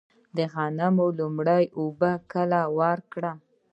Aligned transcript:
د 0.35 0.37
غنمو 0.53 1.07
لومړۍ 1.19 1.63
اوبه 1.79 2.11
کله 2.31 2.61
ورکړم؟ 2.79 3.37